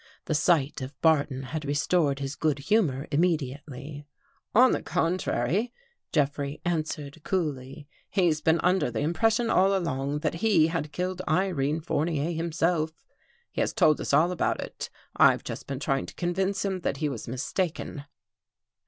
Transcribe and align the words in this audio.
The 0.25 0.33
sight 0.33 0.81
of 0.81 0.99
Barton 1.03 1.43
had 1.53 1.63
restored 1.63 2.17
his 2.17 2.35
good 2.35 2.57
humor 2.57 3.07
immediately." 3.11 4.07
On 4.65 4.71
the 4.71 4.81
contrary," 4.81 5.71
Jeffrey 6.11 6.59
answered 6.65 7.23
coolly," 7.23 7.87
he's 8.09 8.41
•been 8.41 8.59
under 8.63 8.89
the 8.89 9.01
impression 9.01 9.51
all 9.51 9.77
along, 9.77 10.21
that 10.21 10.41
he 10.47 10.69
had 10.69 10.91
killed 10.91 11.21
Irene 11.27 11.81
Fournier 11.81 12.31
himself. 12.31 13.05
He 13.51 13.61
has 13.61 13.73
told 13.73 14.01
us 14.01 14.11
all 14.11 14.31
about 14.31 14.59
it. 14.59 14.89
I've 15.17 15.43
just 15.43 15.67
been 15.67 15.79
trying 15.79 16.07
to 16.07 16.15
convince 16.15 16.65
him 16.65 16.79
that 16.79 16.97
he 16.97 17.07
was 17.07 17.27
mistaken." 17.27 18.05